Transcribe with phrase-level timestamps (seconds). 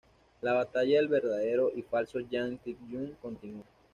[0.41, 3.65] La batalla del verdadero y falso Jang Tae-yeong continúa.